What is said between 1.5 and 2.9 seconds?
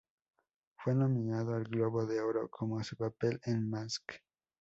al Globo de Oro como por